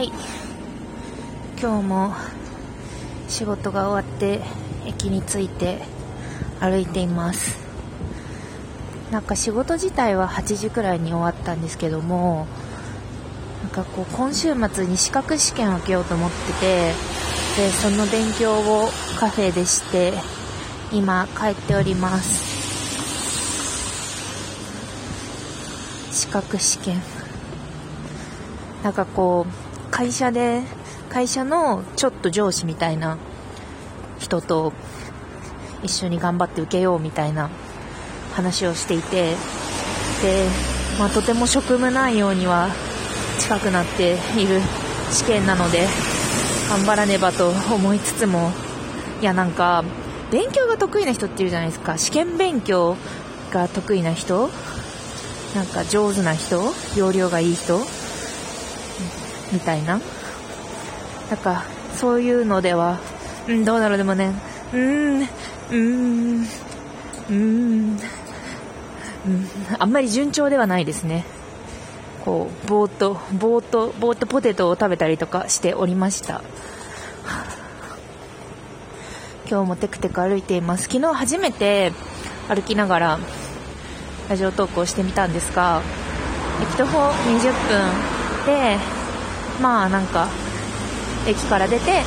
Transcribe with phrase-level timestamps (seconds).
[0.00, 0.12] はい。
[1.60, 2.14] 今日も
[3.28, 4.40] 仕事が終わって
[4.86, 5.82] 駅に着いて
[6.58, 7.58] 歩いています。
[9.10, 12.46] なんか仕事自体は8時くらいに終わったんですけども
[13.62, 16.92] なんかこう今週末に資格試験を受けようと思ってて
[17.62, 18.88] でその勉強を
[19.18, 20.14] カフェでして
[20.92, 22.48] 今帰っております。
[26.10, 27.02] 資格試験。
[28.82, 29.69] なんかこう
[30.00, 30.62] 会社で
[31.10, 33.18] 会社のちょっと上司みたいな
[34.18, 34.72] 人と
[35.82, 37.50] 一緒に頑張って受けようみたいな
[38.32, 39.34] 話をしていて
[40.22, 40.46] で、
[40.98, 42.70] まあ、とても職務内容には
[43.40, 44.62] 近くなっている
[45.10, 45.86] 試験なので
[46.70, 48.52] 頑張らねばと思いつつも
[49.20, 49.84] いやなんか
[50.32, 51.98] 勉強が得意な人っているじゃないですか。
[51.98, 52.96] 試験勉強
[53.50, 54.48] が得意な人
[55.54, 56.62] なんか上手な人
[56.96, 57.80] 容量がいい人
[59.52, 60.00] みたいな。
[61.30, 61.64] なんか
[61.96, 62.98] そういうのでは、
[63.48, 64.32] うん、どうだろうでもね。
[64.72, 67.98] うーんうーんうーん。
[69.78, 71.24] あんまり順調ではないですね。
[72.24, 76.42] こうぼーっとぼーっとぼーっとポテトを食べたりとかしておりました。
[79.48, 80.84] 今日もテクテク歩いています。
[80.84, 81.92] 昨日初めて
[82.48, 83.18] 歩きながら
[84.28, 85.82] ラジオトークをしてみたんですが
[86.62, 88.99] 駅徒歩20分で
[89.60, 90.28] まあなんか
[91.26, 92.02] 駅から出て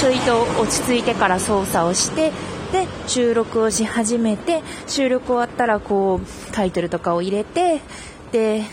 [0.00, 2.30] ちょいと落ち着いてから操作をして
[2.72, 7.80] で収録をし始めて収録終わったらこうタイトルとかを入れて
[8.32, 8.64] で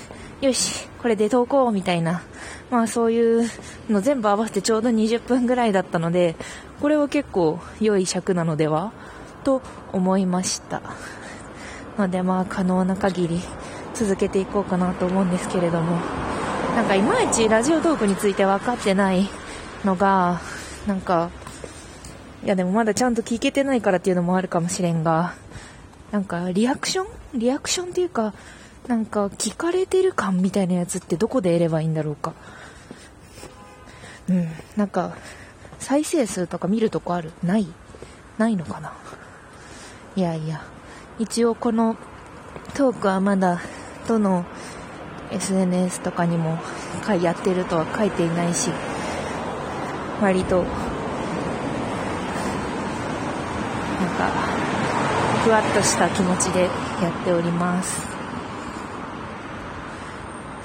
[0.41, 2.21] よしこれで投稿みたいな
[2.69, 3.49] まあそういう
[3.89, 6.35] の全部合わせてちょうど20分ぐらいだったので
[6.81, 8.91] これは結構良い尺なのでは
[9.43, 9.61] と
[9.93, 10.81] 思いました。
[11.97, 13.41] のでまあ可能な限り
[13.93, 16.26] 続けていこうかなと思うんですけれども。
[16.77, 19.27] なんかいまいちラジオトークについて分かってない
[19.83, 20.39] のが
[20.85, 21.31] なんか
[22.43, 25.33] いやでもまだちゃんと聞けてないからっていうのもあるかもしれんが
[26.11, 27.07] なんかリアクション？
[27.33, 28.35] リアクションっていうか
[28.87, 32.35] なんか聞かれてる感みたいなやつってどこで得ればいいんだろうか。
[34.29, 34.47] うん。
[34.75, 35.17] なんか
[35.79, 37.31] 再生数とか見るとこある？
[37.41, 37.65] ない？
[38.37, 38.93] ないのかな？
[40.15, 40.63] いやいや。
[41.17, 41.97] 一応この
[42.75, 43.61] トークはまだ
[44.07, 44.45] どの
[45.31, 46.57] SNS とかにも
[47.21, 48.71] やってるとは書いていないし
[50.21, 50.67] 割となん
[54.15, 54.29] か
[55.43, 56.69] ふわっとした気持ちでや
[57.21, 58.05] っております。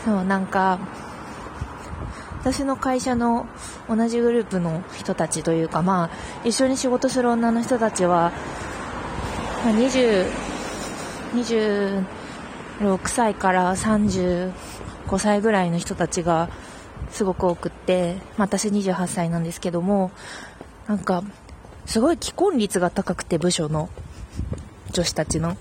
[0.05, 0.81] そうなんか
[2.41, 3.47] 私の会社の
[3.89, 6.11] 同じグループの人たちというかまあ
[6.45, 8.33] 一緒に仕事する女の人たちは、
[9.65, 10.27] まあ、20
[12.82, 14.53] 6歳から35
[15.19, 16.48] 歳ぐらいの人たちが
[17.10, 20.10] すごく多くって、まあ、私28歳なんですけども
[20.88, 21.22] なんか
[21.87, 23.88] すごい既婚率が高くて部署の
[24.92, 25.56] 女子たちの。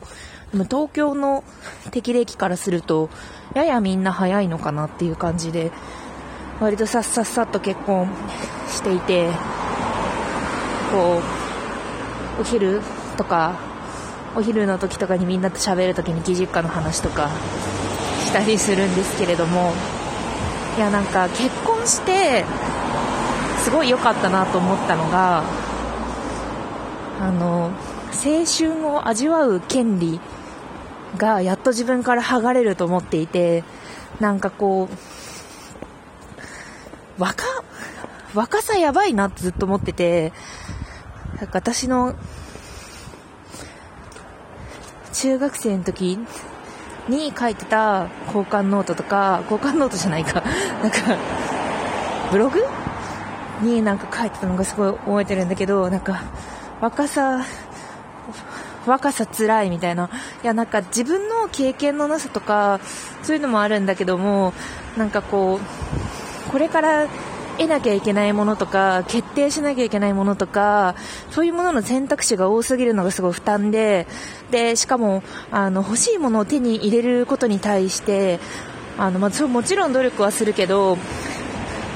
[0.51, 1.43] でも東京の
[1.91, 3.09] 適齢期からすると
[3.53, 5.71] ややみんな早いのかなっていう感じで
[6.59, 8.09] 割とさっさっさっと結婚
[8.67, 9.29] していて
[10.91, 11.21] こ
[12.37, 12.81] うお昼
[13.15, 13.70] とか
[14.35, 17.29] お昼の時とかにみんなと喋る時に義実家の話とか
[18.25, 19.73] したりするんですけれども
[20.77, 22.45] いやなんか結婚して
[23.57, 25.43] すごい良かったなと思ったのが
[27.19, 27.71] あの
[28.11, 30.19] 青春を味わう権利
[31.17, 33.63] がやっと自分から剥がれると思っていて
[34.19, 34.87] なんかこ
[37.19, 37.43] う若
[38.33, 40.31] 若さやばいなってずっと思ってて
[41.51, 42.15] 私の
[45.13, 46.19] 中学生の時
[47.09, 50.41] に書いてた交換ノートとか、交換ノートじゃないか、
[50.81, 50.97] なんか、
[52.31, 52.63] ブログ？
[53.61, 56.21] になんか書いてたのがすごい覚えてるんだけど、なんか、
[56.79, 57.41] 若さ、
[58.85, 60.09] 若さ辛いみたいな。
[60.43, 62.79] いや、なんか自分の経験のなさとか、
[63.21, 64.53] そういうのもあるんだけども、
[64.97, 67.07] なんかこう、これから
[67.57, 70.95] 得なきゃいけないものとか、決定しなきゃいけないものとか、
[71.31, 74.07] そういうものの選択肢が多すぎるのがすごい負担で、
[74.51, 78.39] で、しかも、あの、欲しいものを手に入れることに対して、
[78.97, 80.97] あの、まあ、もちろん努力はするけど、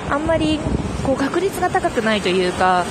[0.09, 0.59] あんまり、
[1.05, 2.85] こう、確率が高くないというか、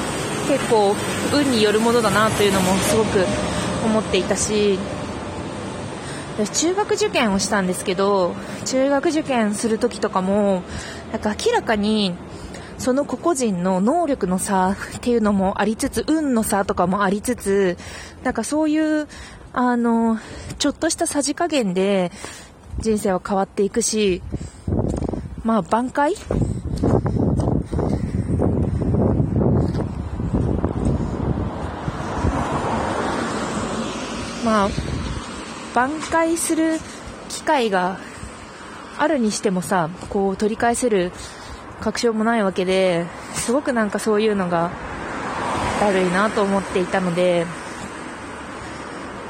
[0.49, 0.95] 結構、
[1.33, 3.25] 運によるものだなというのもすごく
[3.85, 4.79] 思っていたし、
[6.53, 8.35] 中学受験をしたんですけど
[8.65, 10.63] 中学受験する時とかも
[11.13, 12.17] なんか明らかに
[12.85, 17.79] その個々人の能力の差っていうのもありつつ、運の差とかもありつつ、
[18.23, 19.09] なんかそういう、
[19.55, 20.19] あの、
[20.59, 22.13] ちょっとしたさじ加減で
[22.81, 24.21] 人生は変わっていくし、
[25.45, 26.15] まあ挽回？
[34.45, 34.69] まあ、
[35.75, 36.79] 挽回する
[37.31, 37.99] 機会が
[38.99, 41.13] あるにしてもさ、こう取り返せる
[41.85, 43.05] 確証もないわけで、
[43.35, 44.71] すごくなんかそういうのが
[45.81, 47.45] だるいなと思っていたので、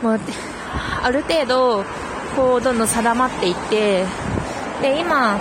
[0.01, 0.19] まあ、
[1.03, 1.85] ある程度、
[2.37, 4.05] こうどんどん定まっていって、
[4.81, 5.41] で、今、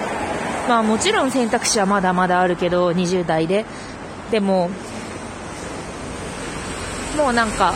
[0.68, 3.66] まあもちろん選択肢はまだまだあるけど、20代で。
[4.32, 4.72] でも、
[7.16, 7.76] もうなんか、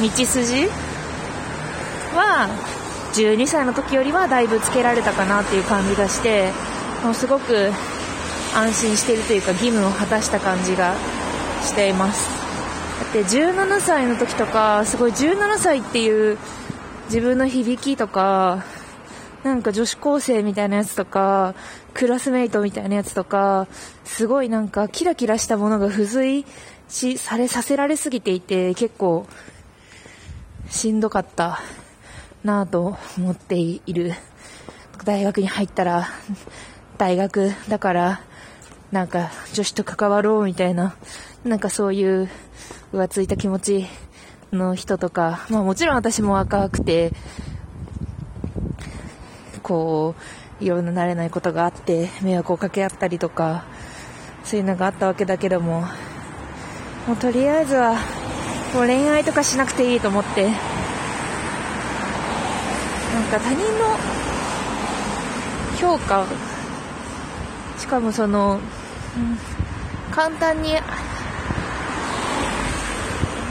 [0.00, 0.66] 道筋
[2.16, 2.48] は、
[3.12, 6.50] 12歳の時よりはだいぶつけられたかなっていう感じがして、
[7.04, 7.70] もうすごく
[8.54, 10.94] 安心してるというか義務を果たした感じが
[11.62, 12.28] しています。
[13.00, 16.38] だって17歳の時とか、すごい17歳っていう
[17.06, 18.64] 自分の響きとか、
[19.42, 21.54] なんか女子高生みたいなやつとか、
[21.94, 23.66] クラスメイトみたいなやつとか、
[24.04, 26.46] すごいなんかキラキラしたものが付随
[26.88, 29.26] し、されさせられすぎていて、結構、
[30.70, 31.60] しんどかった
[32.44, 34.14] なぁと思っている。
[35.04, 36.08] 大学に入ったら、
[36.98, 38.20] 大学だから、
[38.92, 40.94] なんか女子と関わろうみたいな、
[41.44, 42.28] なんかそういう
[42.92, 43.86] 浮ついた気持ち
[44.52, 47.12] の人とか、まあもちろん私も若くて、
[49.62, 50.14] こ
[50.60, 53.64] う、いろんな慣れないことがあって、迷惑をかけ合ったりとか、
[54.44, 55.80] そういうのがあったわけだけども、
[57.06, 57.94] もうとりあえずは、
[58.74, 60.52] もう恋愛とかしなくていいと思って、なん
[63.24, 63.96] か他人の
[65.80, 66.26] 評価、
[67.78, 68.60] しかもその、
[70.10, 70.70] 簡単に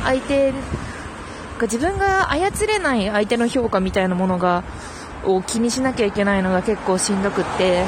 [0.04, 0.54] 相手
[1.62, 4.64] 自分が操れない相手の評価みたいなものが
[5.24, 7.84] を気にしなきゃいけないのが結構しんどくって。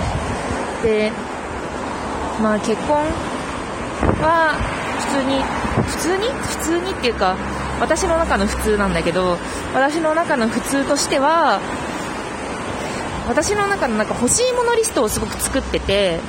[0.83, 1.11] で
[2.41, 2.97] まあ結婚
[4.21, 4.55] は
[4.99, 5.41] 普通に
[5.87, 6.27] 普通に？
[6.27, 7.35] 普通にっていうか
[7.79, 9.37] 私の中の普通なんだけど
[9.73, 11.59] 私の中の普通としては
[13.27, 16.19] 私の中のなんか欲しいものリストをすごく作ってて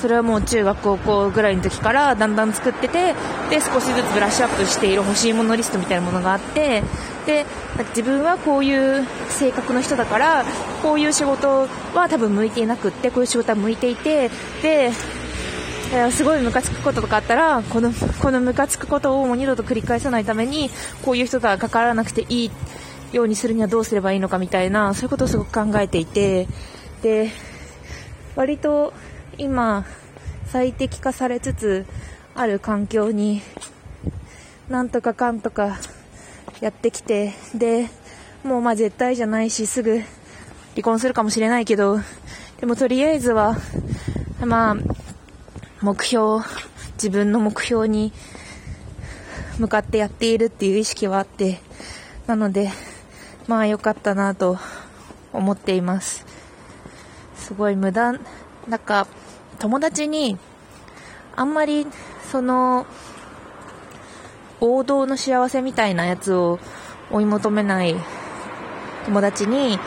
[0.00, 3.14] それはもう中学高校ぐらいの時からだんだん作ってて
[3.50, 6.82] で少しずつブラッシュアップしている欲しいものリストみたいなものがあって
[7.26, 7.46] で
[7.90, 10.44] 自分はこういう性格の人だから
[10.82, 14.30] こういう仕事は多分向いていなくってこういう仕事は向いていて
[14.62, 14.92] で
[16.10, 20.70] すごいムカつくこととかあったらこのこのムカつくことをもう二度と繰り返さないために
[21.04, 22.50] こういう人とは関わらなくていい
[23.12, 26.48] ようにするにはどうすればいいのかみたいなそういうことをすごく考えていて
[27.02, 27.30] で
[28.34, 28.92] 割と
[29.38, 29.84] 今
[30.46, 31.86] 最適化されつつ
[32.34, 33.42] ある環境に
[34.68, 35.78] なんとかかんとか
[36.60, 37.88] やってきてで
[38.44, 40.00] もうまあ絶対じゃないしすぐ
[40.72, 41.98] 離婚するかもしれないけど
[42.60, 43.56] でもとりあえずは
[44.44, 44.76] まあ
[45.82, 46.42] 目標
[46.94, 48.12] 自分の目標に
[49.58, 51.60] 向かってやっているっていう意識はあって
[52.26, 52.70] なので
[53.46, 54.58] まあ良かったなと
[55.32, 56.24] 思っています。
[57.36, 58.14] すごい無駄
[58.68, 59.06] なんか
[59.64, 60.36] 友達に、
[61.36, 61.86] あんまり、
[62.30, 62.84] その、
[64.60, 66.58] 王道の幸せみたいなやつを
[67.10, 67.96] 追い求めない
[69.06, 69.78] 友達に、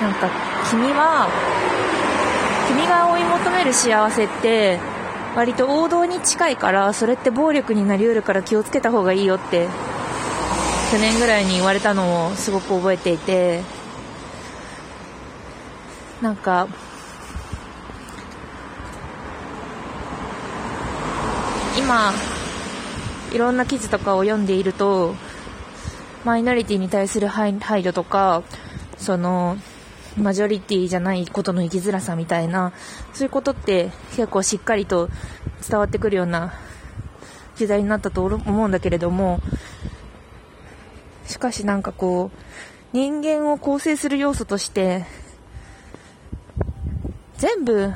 [0.00, 0.28] なんか、
[0.68, 1.28] 君は、
[2.66, 4.80] 君が追い求める幸せって、
[5.36, 9.68] 割と王道に近いから、それって暴力になりうるから気をつけた方がいいよって、
[10.90, 13.62] 去年ぐらいに言われたのをすごく覚えていて、
[16.20, 16.66] なんか、
[21.78, 22.12] 今
[23.32, 25.14] いろんな記事とかを読んでいると
[26.24, 28.42] マイノリティに対する配慮とか
[28.96, 29.56] その
[30.16, 32.72] マジョリティじゃないことの生きづらさみたいな
[33.12, 35.10] そういうことって結構しっかりと
[35.68, 36.54] 伝わってくるような
[37.56, 39.40] 時代になったと思うんだけれども
[41.26, 45.04] しかしなんかこう人間を構成する要素として
[47.36, 47.92] 全部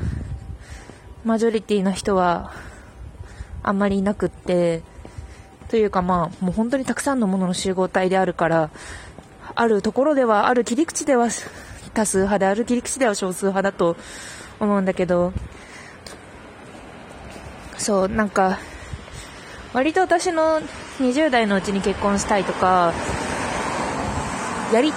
[1.24, 2.52] マジョリティの人は
[3.62, 4.82] あんまりいなくって、
[5.68, 8.70] というかまあ、もう本当にたくさんのものの集合体であるから、
[9.54, 11.28] あるところでは、ある切り口では
[11.94, 13.96] 多数派で、ある切り口では少数派だと
[14.58, 15.32] 思うんだけど、
[17.78, 18.58] そう、なんか、
[19.72, 20.60] 割と私の
[20.98, 22.92] 20代のうちに結婚したいとか、
[24.72, 24.92] やり、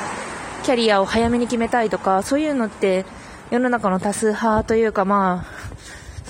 [0.63, 3.05] キャリアを早めに決めたいとか、そういうのって
[3.51, 5.52] 世の中の多数派というかまあ、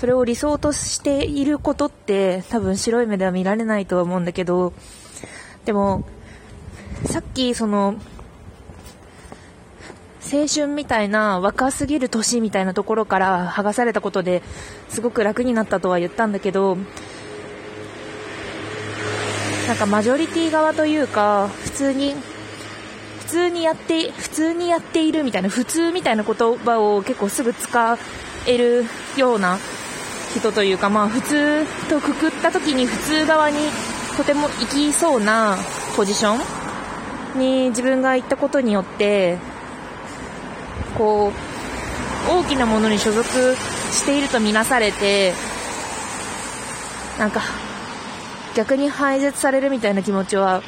[0.03, 4.73] それを理想としていることって多分白い目では見られないとは思うんだけど、
[5.63, 6.03] でも、
[7.05, 7.95] さっきその、
[10.29, 14.43] 青春みたいな若すぎる年みたいなところから剥がされたことで
[14.89, 16.75] すごく楽になったとは言ったんだけど、
[19.69, 22.13] なんかマジョリティ側というか普通に
[23.19, 27.97] 普通にやって普通にやっているみたいな普通みたいな言葉を結構すぐ使
[28.45, 28.83] える
[29.15, 29.59] ような
[30.35, 33.57] 人というかまあ普通とくくった時に普通側に
[34.17, 35.57] とても行きそうな
[35.95, 36.35] ポジショ
[37.35, 39.37] ンに自分が行ったことによって
[40.97, 41.31] こ
[42.27, 45.33] う大きなものに所属しているとみなされて
[47.19, 47.41] なんか
[48.55, 50.61] 逆に排絶されるみたいな気持ちは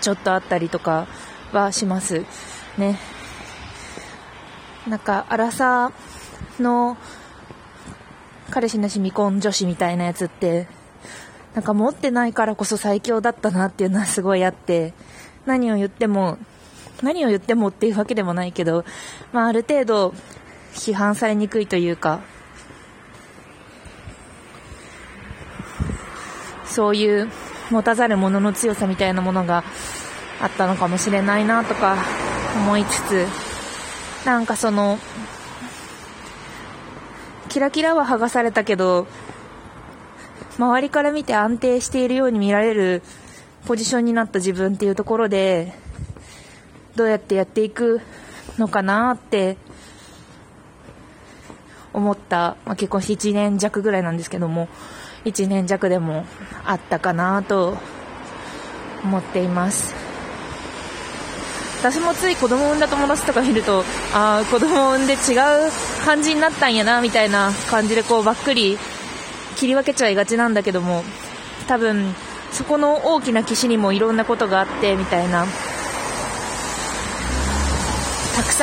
[0.00, 1.06] ちょっとあったりとか
[1.52, 2.24] はします
[2.76, 2.98] ね。
[4.86, 5.92] なんか荒さ
[6.60, 6.98] の
[8.54, 10.68] 彼氏なし未婚女子みたいなやつって
[11.54, 14.94] なんか持ってないからこそ最強だったなっていうのはすごいあって
[15.44, 16.38] 何を言っても
[17.02, 18.84] 何を言ってもっていうわけでもないけど、
[19.32, 20.14] まあ、ある程度
[20.72, 22.20] 批判されにくいというか
[26.64, 27.28] そういう
[27.72, 29.64] 持たざる者の強さみたいなものが
[30.40, 31.96] あったのかもしれないなとか
[32.54, 33.26] 思いつつ
[34.24, 35.00] なんかその
[37.48, 39.06] キラキラは剥がされたけど
[40.58, 43.02] 周りから見て安定しているように見られる
[43.66, 45.72] ポジションになった自分っていうところで
[46.96, 48.00] どうやってやっていく
[48.58, 49.56] のかなって
[51.92, 54.68] 思った、まあ、結婚して1年弱ぐらいなんですけども
[55.24, 56.26] 1年弱でも
[56.64, 57.78] あったかなと
[59.02, 60.03] 思っています。
[61.84, 65.36] 私もつい子供を産んだ友達とか見るとああ子供を産んで違
[65.66, 65.70] う
[66.02, 68.78] 感じになったんやなみたいな感じでこうばっくり
[69.56, 71.04] 切り分けちゃいがちなんだけども
[71.68, 72.14] 多分
[72.52, 75.44] そこの大きな岸にもいろんなことがあってみたいな。